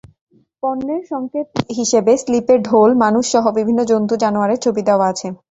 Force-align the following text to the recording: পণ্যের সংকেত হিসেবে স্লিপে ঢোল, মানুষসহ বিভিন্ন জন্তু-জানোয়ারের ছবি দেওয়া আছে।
পণ্যের 0.63 1.01
সংকেত 1.11 1.47
হিসেবে 1.77 2.11
স্লিপে 2.17 2.55
ঢোল, 2.67 2.89
মানুষসহ 3.03 3.43
বিভিন্ন 3.57 3.79
জন্তু-জানোয়ারের 3.91 4.59
ছবি 4.63 4.81
দেওয়া 4.89 5.05
আছে। 5.11 5.27